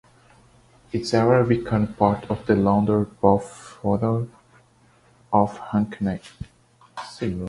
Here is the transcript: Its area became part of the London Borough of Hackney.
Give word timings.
Its 0.91 1.13
area 1.13 1.43
became 1.43 1.93
part 1.93 2.25
of 2.27 2.47
the 2.47 2.55
London 2.55 3.03
Borough 3.21 4.27
of 5.31 5.57
Hackney. 5.69 6.19